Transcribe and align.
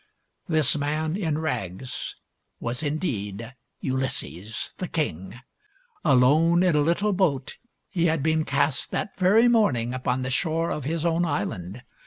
This 0.47 0.75
man 0.75 1.15
in 1.15 1.37
rags 1.37 2.15
was 2.59 2.81
indeed 2.81 3.53
Ulysses, 3.81 4.73
the 4.79 4.87
king. 4.87 5.39
Alone 6.03 6.63
in 6.63 6.75
a 6.75 6.81
little 6.81 7.13
boat 7.13 7.57
he 7.87 8.05
had 8.07 8.23
been 8.23 8.43
cast, 8.43 8.89
that 8.89 9.15
very 9.19 9.47
morning, 9.47 9.93
upon 9.93 10.23
the 10.23 10.31
shore 10.31 10.71
of 10.71 10.85
his 10.85 11.05
own 11.05 11.23
island. 11.23 11.83